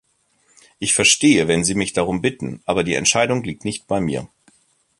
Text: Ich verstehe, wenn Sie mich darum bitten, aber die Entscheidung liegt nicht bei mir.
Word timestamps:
Ich 0.79 0.95
verstehe, 0.95 1.47
wenn 1.47 1.63
Sie 1.63 1.75
mich 1.75 1.93
darum 1.93 2.23
bitten, 2.23 2.63
aber 2.65 2.83
die 2.83 2.95
Entscheidung 2.95 3.43
liegt 3.43 3.65
nicht 3.65 3.85
bei 3.85 4.01
mir. 4.01 4.27